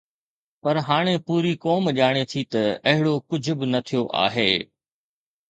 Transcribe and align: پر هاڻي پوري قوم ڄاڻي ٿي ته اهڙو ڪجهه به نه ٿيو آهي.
پر 0.61 0.75
هاڻي 0.87 1.15
پوري 1.27 1.53
قوم 1.63 1.83
ڄاڻي 1.97 2.23
ٿي 2.31 2.41
ته 2.51 2.63
اهڙو 2.89 3.13
ڪجهه 3.29 3.53
به 3.59 3.65
نه 3.73 3.79
ٿيو 3.87 4.03
آهي. 4.25 4.51